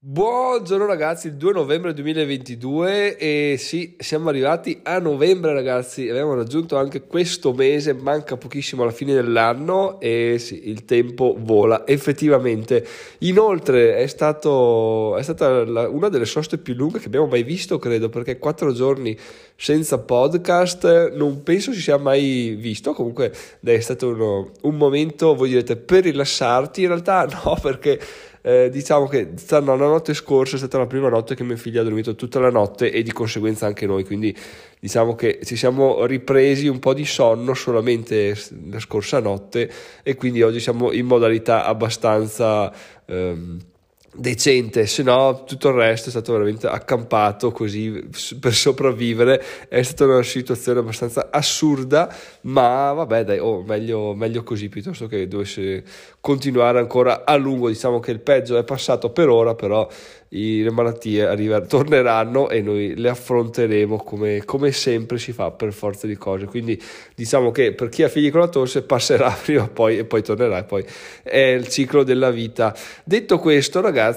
[0.00, 6.76] Buongiorno ragazzi, il 2 novembre 2022 e sì, siamo arrivati a novembre ragazzi, abbiamo raggiunto
[6.76, 12.86] anche questo mese, manca pochissimo alla fine dell'anno e sì, il tempo vola effettivamente.
[13.18, 17.80] Inoltre è, stato, è stata la, una delle soste più lunghe che abbiamo mai visto,
[17.80, 19.18] credo, perché quattro giorni
[19.56, 25.48] senza podcast non penso si sia mai visto, comunque è stato uno, un momento, voi
[25.48, 27.98] direte, per rilassarti, in realtà no, perché
[28.42, 31.84] eh, diciamo che la notte scorsa è stata la prima notte che mia figlia ha
[31.84, 34.36] dormito tutta la notte e di conseguenza anche noi, quindi
[34.80, 38.36] diciamo che ci siamo ripresi un po' di sonno solamente
[38.70, 39.70] la scorsa notte
[40.02, 42.72] e quindi oggi siamo in modalità abbastanza...
[43.06, 43.58] Ehm,
[44.18, 48.08] decente, se no tutto il resto è stato veramente accampato così
[48.40, 54.68] per sopravvivere, è stata una situazione abbastanza assurda, ma vabbè dai, oh, meglio, meglio così
[54.68, 55.84] piuttosto che dovesse
[56.20, 59.88] continuare ancora a lungo, diciamo che il peggio è passato per ora, però
[60.30, 66.06] le malattie arriver- torneranno e noi le affronteremo come, come, sempre si fa per forza
[66.06, 66.46] di cose.
[66.46, 66.80] Quindi
[67.14, 70.22] diciamo che per chi ha figli con la tosse passerà prima o poi e poi
[70.22, 70.84] tornerà e poi
[71.22, 72.74] è il ciclo della vita.
[73.04, 74.07] Detto questo ragazzi,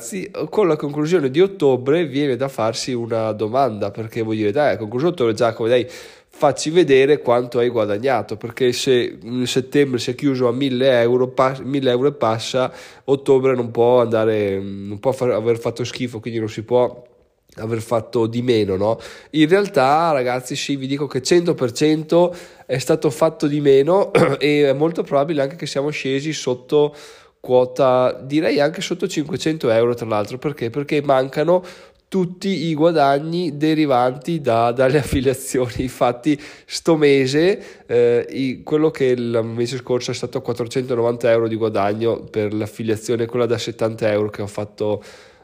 [0.50, 4.78] con la conclusione di ottobre viene da farsi una domanda perché vuol dire dai, a
[4.78, 5.88] conclusione ottobre Giacomo dai
[6.34, 11.92] facci vedere quanto hai guadagnato perché se settembre si è chiuso a 1000 euro, 1000
[11.92, 12.72] euro e passa
[13.04, 17.10] ottobre non può andare non può far, aver fatto schifo quindi non si può
[17.58, 18.98] aver fatto di meno no?
[19.32, 24.74] in realtà ragazzi sì vi dico che 100% è stato fatto di meno e è
[24.74, 26.96] molto probabile anche che siamo scesi sotto
[27.42, 31.64] quota direi anche sotto 500 euro tra l'altro perché perché mancano
[32.12, 35.76] tutti i guadagni derivanti da, dalle affiliazioni.
[35.78, 41.56] Infatti, sto mese, eh, i, quello che il mese scorso è stato 490 euro di
[41.56, 45.02] guadagno per l'affiliazione, quella da 70 euro che ho fatto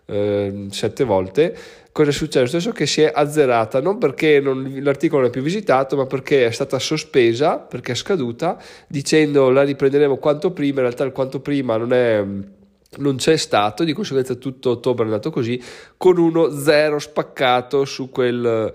[0.07, 1.55] eh, sette volte.
[1.91, 2.57] Cosa è successo?
[2.57, 6.45] Adesso che si è azzerata, non perché non, l'articolo non è più visitato, ma perché
[6.45, 10.75] è stata sospesa, perché è scaduta, dicendo la riprenderemo quanto prima.
[10.75, 12.23] In realtà, il quanto prima non è
[12.97, 15.61] non c'è stato, di conseguenza tutto ottobre è andato così,
[15.97, 18.71] con uno zero spaccato su quel,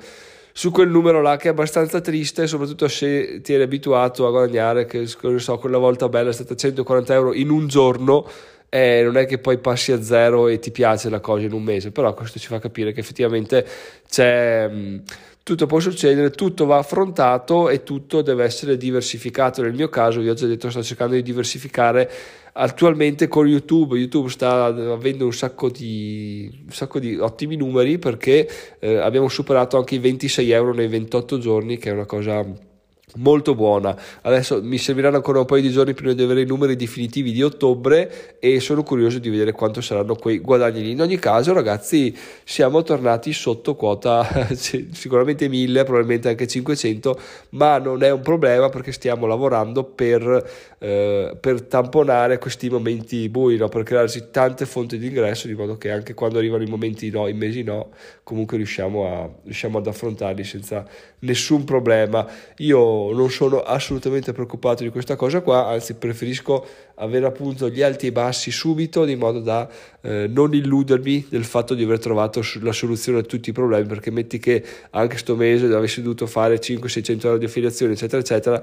[0.53, 4.84] su quel numero là che è abbastanza triste, soprattutto se ti eri abituato a guadagnare,
[4.84, 8.28] che so, quella volta bella è stata 140 euro in un giorno,
[8.75, 11.62] eh, non è che poi passi a zero e ti piace la cosa in un
[11.62, 13.66] mese, però questo ci fa capire che effettivamente
[14.09, 14.66] c'è...
[14.66, 15.03] Mh,
[15.43, 19.60] tutto può succedere, tutto va affrontato e tutto deve essere diversificato.
[19.60, 22.09] Nel mio caso, vi ho già detto, sto cercando di diversificare
[22.53, 23.99] attualmente con YouTube.
[23.99, 29.77] YouTube sta avendo un sacco di, un sacco di ottimi numeri perché eh, abbiamo superato
[29.77, 32.71] anche i 26 euro nei 28 giorni, che è una cosa
[33.16, 33.96] molto buona.
[34.22, 37.42] Adesso mi serviranno ancora un paio di giorni prima di avere i numeri definitivi di
[37.42, 42.82] ottobre e sono curioso di vedere quanto saranno quei guadagni In ogni caso, ragazzi, siamo
[42.82, 49.26] tornati sotto quota sicuramente 1000, probabilmente anche 500, ma non è un problema perché stiamo
[49.26, 53.68] lavorando per, eh, per tamponare questi momenti bui, no?
[53.68, 57.28] per crearsi tante fonti di ingresso di modo che anche quando arrivano i momenti no,
[57.28, 57.90] i mesi no,
[58.22, 60.86] comunque riusciamo, a, riusciamo ad affrontarli senza
[61.20, 62.26] nessun problema.
[62.58, 68.06] Io non sono assolutamente preoccupato di questa cosa qua, anzi preferisco avere appunto gli alti
[68.06, 69.68] e bassi subito di modo da
[70.02, 74.10] eh, non illudermi del fatto di aver trovato la soluzione a tutti i problemi perché
[74.10, 78.62] metti che anche sto mese avessi dovuto fare 500-600 euro di affiliazione eccetera eccetera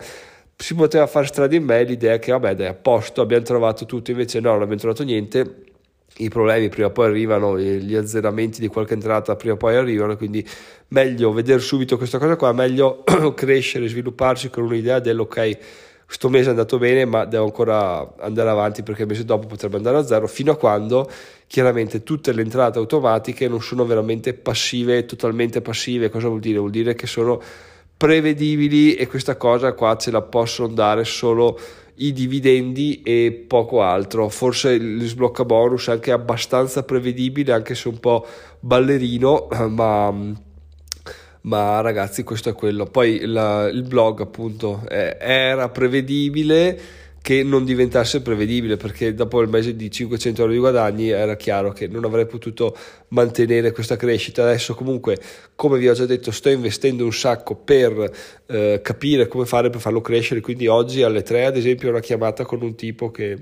[0.56, 4.12] si poteva fare strada in me l'idea che vabbè dai a posto abbiamo trovato tutto
[4.12, 5.69] invece no non abbiamo trovato niente
[6.18, 10.18] i problemi prima o poi arrivano, gli azzeramenti di qualche entrata prima o poi arrivano,
[10.18, 10.46] quindi
[10.90, 13.04] meglio vedere subito questa cosa qua, meglio
[13.36, 15.58] crescere, svilupparsi con un'idea dell'ok,
[16.06, 19.78] questo mese è andato bene ma devo ancora andare avanti perché il mese dopo potrebbe
[19.78, 21.10] andare a zero, fino a quando
[21.46, 26.58] chiaramente tutte le entrate automatiche non sono veramente passive, totalmente passive, cosa vuol dire?
[26.60, 27.42] Vuol dire che sono
[28.00, 31.60] prevedibili e questa cosa qua ce la possono dare solo
[31.96, 34.30] i dividendi e poco altro.
[34.30, 38.26] Forse il sblocca bonus è anche abbastanza prevedibile, anche se un po'
[38.62, 40.14] ballerino, ma,
[41.42, 42.86] ma ragazzi, questo è quello.
[42.86, 46.80] Poi la, il blog, appunto, eh, era prevedibile
[47.22, 51.72] che non diventasse prevedibile perché dopo il mese di 500 euro di guadagni era chiaro
[51.72, 52.76] che non avrei potuto
[53.10, 54.44] mantenere questa crescita.
[54.44, 55.20] Adesso comunque
[55.56, 58.12] come vi ho già detto sto investendo un sacco per
[58.48, 60.42] eh, capire come fare per farlo crescere.
[60.42, 63.38] Quindi oggi alle 3 ad esempio ho una chiamata con un tipo che,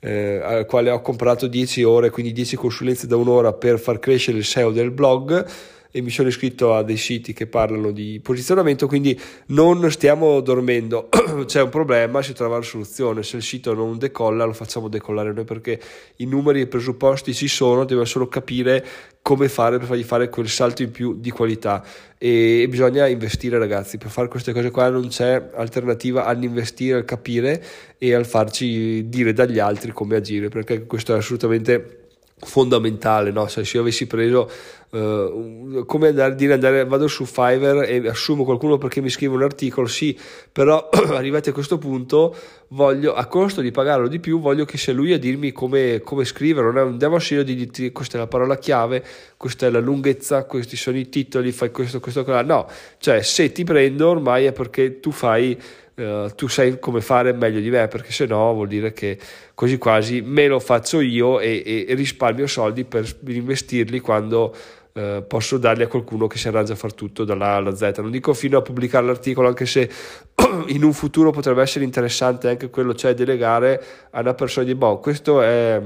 [0.00, 4.38] eh, al quale ho comprato 10 ore quindi 10 consulenze da un'ora per far crescere
[4.38, 5.46] il SEO del blog
[5.90, 11.08] e mi sono iscritto a dei siti che parlano di posizionamento, quindi non stiamo dormendo,
[11.46, 15.32] c'è un problema, si trova la soluzione, se il sito non decolla lo facciamo decollare
[15.32, 15.80] noi perché
[16.16, 18.84] i numeri e i presupposti ci sono, dobbiamo solo capire
[19.22, 21.84] come fare per fargli fare quel salto in più di qualità.
[22.18, 27.62] E bisogna investire ragazzi, per fare queste cose qua non c'è alternativa all'investire, al capire
[27.98, 31.99] e al farci dire dagli altri come agire, perché questo è assolutamente
[32.40, 33.48] fondamentale, no?
[33.48, 34.50] Cioè, se io avessi preso
[34.90, 39.42] uh, come andare, dire andare, vado su Fiverr e assumo qualcuno perché mi scrive un
[39.42, 40.18] articolo, sì,
[40.50, 42.34] però arrivati a questo punto
[42.68, 46.24] voglio, a costo di pagarlo di più, voglio che sia lui a dirmi come, come
[46.24, 49.04] scrivere, non è un devoncino di dirti questa è la parola chiave,
[49.36, 53.52] questa è la lunghezza, questi sono i titoli, fai questo, questo, quello, no, cioè se
[53.52, 55.58] ti prendo ormai è perché tu fai
[56.00, 59.18] Uh, tu sai come fare meglio di me perché se no vuol dire che
[59.54, 64.54] quasi quasi me lo faccio io e, e risparmio soldi per investirli quando
[64.92, 67.98] uh, posso darli a qualcuno che si arrangia a far tutto dalla A alla Z.
[67.98, 69.90] Non dico fino a pubblicare l'articolo anche se
[70.68, 75.00] in un futuro potrebbe essere interessante anche quello cioè delegare a una persona di boh
[75.00, 75.82] questo è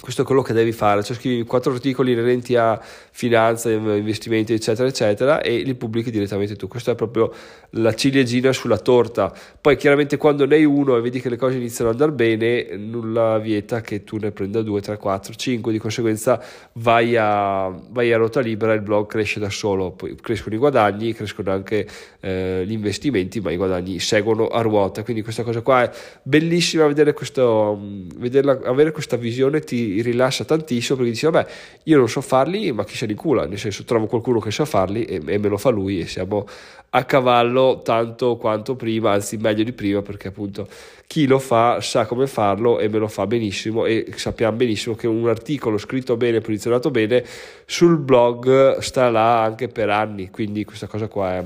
[0.00, 4.88] questo è quello che devi fare, cioè scrivi quattro articoli inerenti a finanza, investimenti, eccetera,
[4.88, 6.66] eccetera, e li pubblichi direttamente tu.
[6.66, 7.32] Questa è proprio
[7.70, 9.32] la ciliegina sulla torta.
[9.60, 12.76] Poi, chiaramente, quando ne hai uno e vedi che le cose iniziano ad andare bene,
[12.76, 15.70] nulla vieta che tu ne prenda due, tre, quattro, cinque.
[15.70, 16.42] Di conseguenza,
[16.72, 19.92] vai a, vai a ruota libera, il blog cresce da solo.
[19.92, 21.86] Poi crescono i guadagni, crescono anche
[22.20, 25.04] eh, gli investimenti, ma i guadagni seguono a ruota.
[25.04, 25.90] Quindi, questa cosa qua è
[26.22, 27.80] bellissima vedere questo,
[28.16, 29.60] vederla, avere questa visione.
[29.60, 31.50] Ti rilascia tantissimo perché dice vabbè
[31.84, 33.46] io non so farli ma chi se ne cula?
[33.46, 36.46] Nel senso trovo qualcuno che sa farli e, e me lo fa lui e siamo
[36.90, 40.68] a cavallo tanto quanto prima anzi meglio di prima perché appunto
[41.06, 45.06] chi lo fa sa come farlo e me lo fa benissimo e sappiamo benissimo che
[45.06, 47.24] un articolo scritto bene posizionato bene
[47.66, 51.44] sul blog sta là anche per anni quindi questa cosa qua è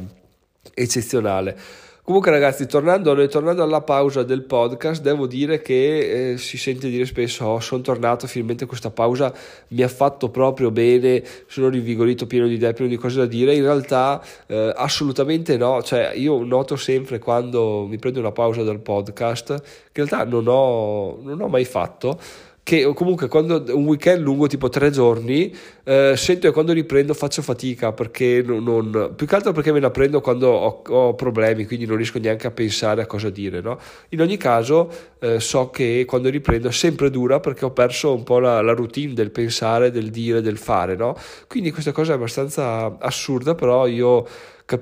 [0.74, 6.88] eccezionale Comunque ragazzi, tornando, tornando, alla pausa del podcast, devo dire che eh, si sente
[6.88, 9.30] dire spesso, oh, sono tornato, finalmente questa pausa
[9.68, 13.54] mi ha fatto proprio bene, sono rinvigorito, pieno di idee, pieno di cose da dire.
[13.54, 18.80] In realtà eh, assolutamente no, cioè io noto sempre quando mi prendo una pausa dal
[18.80, 19.60] podcast,
[19.92, 22.18] che in realtà non ho, non ho mai fatto
[22.68, 25.50] che comunque quando un weekend lungo tipo tre giorni
[25.84, 29.80] eh, sento che quando riprendo faccio fatica perché non, non, più che altro perché me
[29.80, 33.62] la prendo quando ho, ho, problemi quindi non riesco neanche a pensare a cosa dire
[33.62, 33.78] no?
[34.10, 38.22] in ogni caso eh, so che quando riprendo è sempre dura perché ho perso un
[38.22, 41.16] po' la, la routine del pensare del dire del fare no?
[41.46, 44.26] quindi questa cosa è abbastanza assurda però io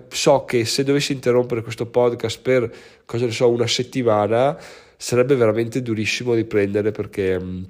[0.09, 2.69] so che se dovessi interrompere questo podcast per
[3.05, 4.59] cosa ne so una settimana
[4.97, 7.65] sarebbe veramente durissimo riprendere perché mm,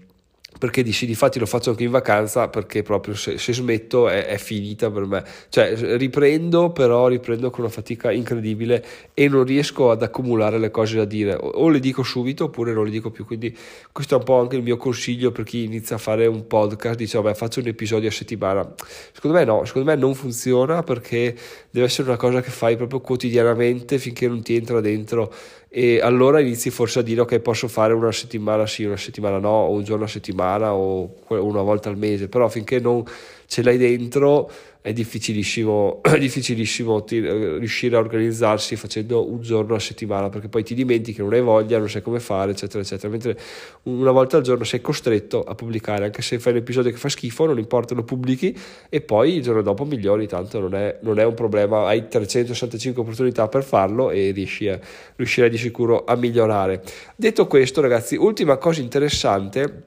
[0.58, 4.26] perché dici di fatti lo faccio anche in vacanza perché proprio se, se smetto è,
[4.26, 5.25] è, finita per me.
[5.49, 10.96] Cioè riprendo però riprendo con una fatica incredibile e non riesco ad accumulare le cose
[10.96, 11.34] da dire.
[11.34, 13.25] O, o, le dico subito oppure non le dico più.
[13.25, 13.56] Quindi
[13.93, 16.96] questo è un po' anche il mio consiglio per chi inizia a fare un podcast.
[16.96, 18.75] Dice vabbè faccio un episodio a settimana.
[19.12, 21.37] Secondo me no secondo me non funziona perché
[21.70, 25.32] deve essere una cosa che fai proprio quotidianamente finché non ti entra dentro
[25.78, 29.50] e allora inizi forse a dire ok posso fare una settimana sì, una settimana no,
[29.50, 33.05] o un giorno a settimana o una volta al mese, però finché non
[33.46, 34.50] ce l'hai dentro
[34.87, 40.48] è difficilissimo, è difficilissimo ti, eh, riuscire a organizzarsi facendo un giorno a settimana perché
[40.48, 43.08] poi ti dimentichi, non hai voglia, non sai come fare, eccetera, eccetera.
[43.08, 43.37] Mentre
[43.84, 47.08] una volta al giorno sei costretto a pubblicare, anche se fai un episodio che fa
[47.08, 48.56] schifo, non importa, lo pubblichi
[48.88, 53.02] e poi il giorno dopo migliori, tanto non è, non è un problema, hai 365
[53.02, 54.78] opportunità per farlo e riesci a,
[55.16, 56.85] riuscirai di sicuro a migliorare.
[57.16, 59.82] Detto questo, ragazzi, ultima cosa interessante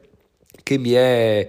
[0.61, 1.47] che mi è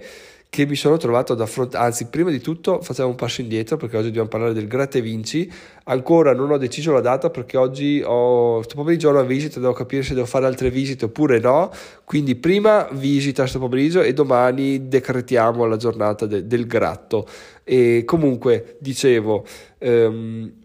[0.51, 3.95] che mi sono trovato ad affrontare, anzi prima di tutto facciamo un passo indietro perché
[3.95, 5.49] oggi dobbiamo parlare del Gratte Vinci,
[5.85, 9.71] ancora non ho deciso la data perché oggi ho, questo pomeriggio ho una visita, devo
[9.71, 11.71] capire se devo fare altre visite oppure no,
[12.03, 17.25] quindi prima visita questo pomeriggio e domani decretiamo la giornata de, del gratto.
[17.63, 19.45] E comunque dicevo...
[19.79, 20.59] Um,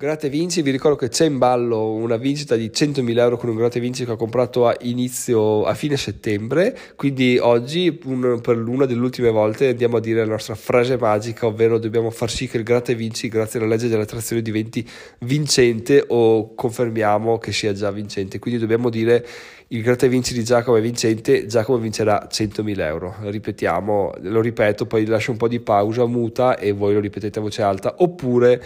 [0.00, 3.56] Gratte Vinci, vi ricordo che c'è in ballo una vincita di 100.000 euro con un
[3.56, 8.86] Gratte Vinci che ho comprato a inizio, a fine settembre, quindi oggi un, per una
[8.86, 12.58] delle ultime volte andiamo a dire la nostra frase magica, ovvero dobbiamo far sì che
[12.58, 14.88] il Gratte Vinci, grazie alla legge dell'attrazione, diventi
[15.22, 19.26] vincente o confermiamo che sia già vincente, quindi dobbiamo dire
[19.66, 25.04] il Gratte Vinci di Giacomo è vincente, Giacomo vincerà 100.000 euro, ripetiamo, lo ripeto, poi
[25.06, 28.62] lascio un po' di pausa muta e voi lo ripetete a voce alta, oppure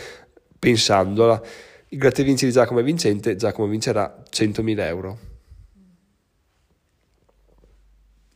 [0.62, 1.42] pensandola.
[1.88, 5.18] Il gratta vinci di Giacomo è vincente, Giacomo vincerà 100.000 euro.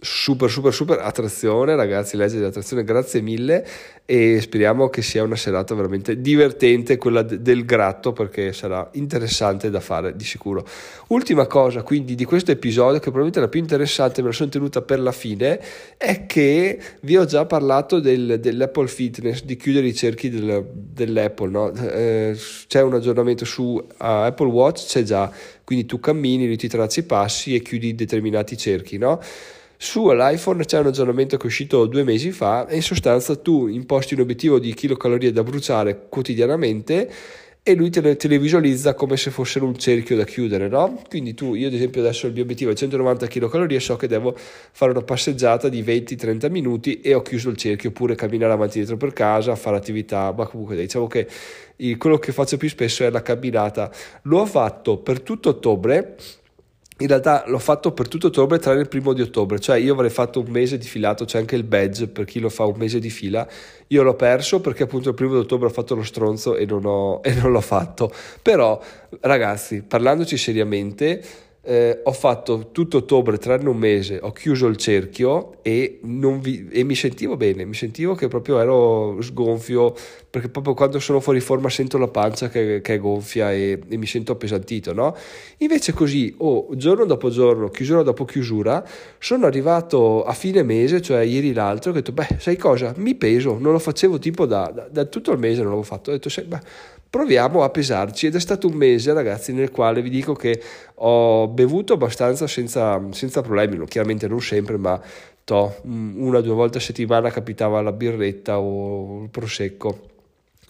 [0.06, 3.66] Super super super attrazione ragazzi legge di attrazione grazie mille
[4.04, 9.68] e speriamo che sia una serata veramente divertente quella de- del gratto perché sarà interessante
[9.68, 10.64] da fare di sicuro
[11.08, 14.48] ultima cosa quindi di questo episodio che probabilmente è la più interessante me la sono
[14.48, 15.60] tenuta per la fine
[15.96, 21.50] è che vi ho già parlato del, dell'Apple Fitness di chiudere i cerchi del, dell'Apple
[21.50, 21.72] no?
[21.72, 25.28] eh, c'è un aggiornamento su uh, Apple Watch c'è già
[25.64, 29.20] quindi tu cammini, ti tracci i passi e chiudi determinati cerchi no?
[29.78, 33.66] Su l'iPhone c'è un aggiornamento che è uscito due mesi fa e in sostanza tu
[33.66, 37.10] imposti un obiettivo di chilocalorie da bruciare quotidianamente
[37.68, 41.02] e lui te le, te le, visualizza come se fossero un cerchio da chiudere, no?
[41.08, 44.36] Quindi tu, io ad esempio adesso il mio obiettivo è 190 kcal so che devo
[44.36, 48.82] fare una passeggiata di 20-30 minuti e ho chiuso il cerchio, oppure camminare avanti e
[48.82, 51.26] dietro per casa, fare attività, ma comunque diciamo che
[51.98, 53.90] quello che faccio più spesso è la camminata.
[54.22, 56.14] L'ho fatto per tutto ottobre
[56.98, 60.08] in realtà l'ho fatto per tutto ottobre tranne il primo di ottobre, cioè io avrei
[60.08, 62.98] fatto un mese di filato, c'è anche il badge per chi lo fa un mese
[62.98, 63.46] di fila,
[63.88, 66.86] io l'ho perso perché appunto il primo di ottobre ho fatto lo stronzo e non,
[66.86, 68.10] ho, e non l'ho fatto,
[68.40, 68.80] però
[69.20, 71.22] ragazzi parlandoci seriamente
[71.66, 76.84] eh, ho fatto tutto ottobre, tranne un mese, ho chiuso il cerchio e, vi, e,
[76.84, 79.92] mi sentivo bene, mi sentivo che proprio ero sgonfio,
[80.30, 83.96] perché proprio quando sono fuori forma sento la pancia che, che è gonfia e, e,
[83.96, 85.16] mi sento appesantito, no?
[85.58, 88.86] Invece così, oh, giorno dopo giorno, chiusura dopo chiusura,
[89.18, 93.58] sono arrivato a fine mese, cioè ieri l'altro, ho detto, beh, sai cosa, mi peso,
[93.58, 96.28] non lo facevo tipo da, da, da tutto il mese, non l'avevo fatto, ho detto,
[96.28, 96.60] sai, beh,
[97.16, 100.60] proviamo a pesarci ed è stato un mese ragazzi nel quale vi dico che
[100.96, 105.00] ho bevuto abbastanza senza, senza problemi, chiaramente non sempre ma
[105.42, 110.08] to, una o due volte a settimana capitava la birretta o il prosecco.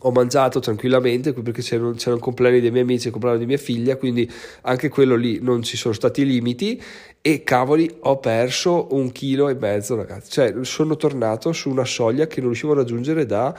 [0.01, 3.97] Ho mangiato tranquillamente perché c'erano, c'erano compleanni dei miei amici e compleanno di mia figlia,
[3.97, 4.31] quindi
[4.63, 6.81] anche quello lì non ci sono stati limiti
[7.21, 12.29] e cavoli ho perso un chilo e mezzo ragazzi, cioè sono tornato su una soglia
[12.29, 13.53] che non riuscivo a raggiungere da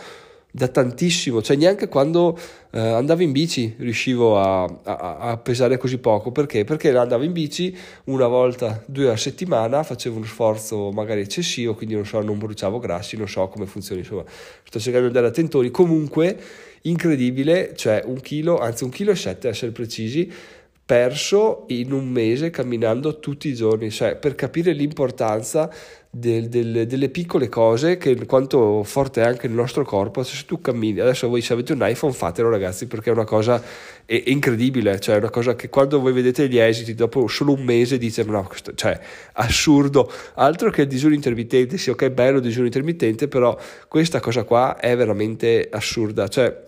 [0.57, 2.35] da tantissimo, cioè neanche quando
[2.71, 6.63] eh, andavo in bici riuscivo a, a, a, pesare così poco, perché?
[6.63, 11.93] Perché andavo in bici una volta, due a settimana, facevo uno sforzo magari eccessivo, quindi
[11.93, 14.23] non so, non bruciavo grassi, non so come funziona, insomma,
[14.63, 16.39] sto cercando di andare a comunque
[16.83, 20.31] incredibile, cioè un chilo, anzi un chilo e sette a essere precisi,
[20.83, 25.69] perso in un mese camminando tutti i giorni, cioè per capire l'importanza
[26.19, 30.59] del, del, delle piccole cose, che quanto forte è anche il nostro corpo, se tu
[30.59, 33.61] cammini, adesso voi se avete un iPhone fatelo ragazzi perché è una cosa
[34.05, 37.53] è, è incredibile, cioè è una cosa che quando voi vedete gli esiti dopo solo
[37.53, 38.99] un mese dite no, questo, cioè
[39.33, 43.57] assurdo, altro che il digiuno intermittente, sì ok bello il digiuno intermittente, però
[43.87, 46.65] questa cosa qua è veramente assurda, cioè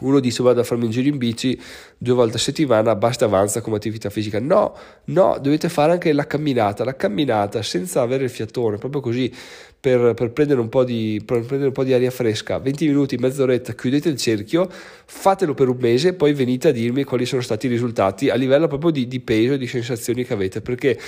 [0.00, 1.58] uno dice vado a farmi un giro in bici
[1.96, 4.40] due volte a settimana, basta avanza come attività fisica.
[4.40, 9.32] No, no, dovete fare anche la camminata, la camminata senza avere il fiatone, proprio così
[9.78, 13.74] per, per, prendere, un di, per prendere, un po di, aria fresca, 20 minuti, mezz'oretta,
[13.74, 17.68] chiudete il cerchio, fatelo per un mese, poi venite a dirmi quali sono stati i
[17.68, 20.98] risultati a livello proprio di, di peso e di sensazioni che avete, perché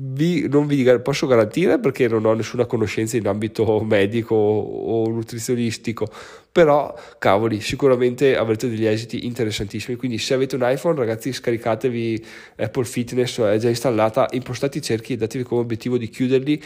[0.00, 6.06] vi, non vi posso garantire perché non ho nessuna conoscenza in ambito medico o nutrizionistico,
[6.52, 9.96] però cavoli, sicuramente avrete degli esiti interessantissimi.
[9.96, 12.24] Quindi se avete un iPhone, ragazzi, scaricatevi
[12.56, 16.62] Apple Fitness, è già installata, impostate i cerchi e datevi come obiettivo di chiuderli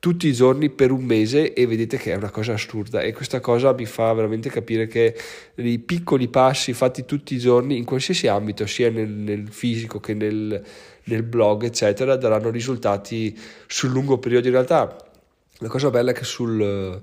[0.00, 3.40] tutti i giorni per un mese e vedete che è una cosa assurda e questa
[3.40, 5.16] cosa mi fa veramente capire che
[5.56, 10.14] i piccoli passi fatti tutti i giorni in qualsiasi ambito, sia nel, nel fisico che
[10.14, 10.62] nel,
[11.08, 13.36] nel blog, eccetera, daranno risultati
[13.66, 14.46] sul lungo periodo.
[14.46, 14.96] In realtà
[15.58, 17.00] la cosa bella è che sul,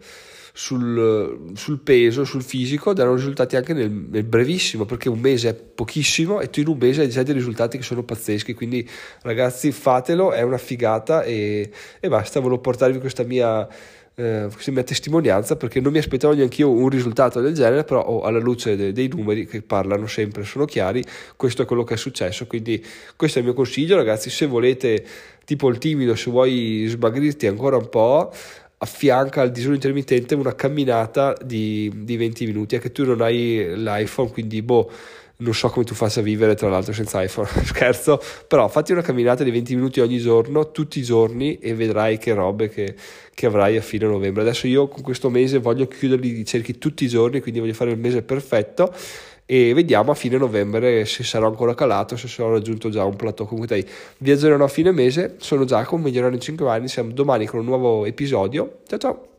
[0.54, 5.54] sul, sul peso, sul fisico, daranno risultati anche nel, nel, brevissimo, perché un mese è
[5.54, 8.54] pochissimo e tu in un mese hai già dei risultati che sono pazzeschi.
[8.54, 8.88] Quindi
[9.24, 11.70] ragazzi fatelo, è una figata e,
[12.00, 13.68] e basta, volevo portarvi questa mia
[14.16, 18.02] eh, questa mia testimonianza perché non mi aspettavo neanche io un risultato del genere, però
[18.02, 21.04] oh, alla luce de- dei numeri che parlano sempre, sono chiari,
[21.36, 22.48] questo è quello che è successo.
[22.48, 22.84] Quindi
[23.16, 25.06] questo è il mio consiglio, ragazzi, se volete
[25.44, 28.32] tipo il timido, se vuoi smagrirti ancora un po',
[28.78, 34.32] affianca al disegno intermittente una camminata di, di 20 minuti, anche tu non hai l'iPhone,
[34.32, 34.92] quindi boh
[35.38, 39.02] non so come tu faccia a vivere tra l'altro senza iPhone, scherzo, però fatti una
[39.02, 42.96] camminata di 20 minuti ogni giorno, tutti i giorni e vedrai che robe che,
[43.34, 44.42] che avrai a fine novembre.
[44.44, 47.92] Adesso io con questo mese voglio chiuderli i cerchi tutti i giorni, quindi voglio fare
[47.92, 48.94] il mese perfetto
[49.48, 53.48] e vediamo a fine novembre se sarò ancora calato, se sarò raggiunto già un plateau.
[53.48, 53.88] Comunque dai,
[54.20, 57.66] vi aggiornerò a fine mese, sono Giacomo, migliorare in 5 anni, siamo domani con un
[57.66, 58.80] nuovo episodio.
[58.88, 59.35] Ciao ciao!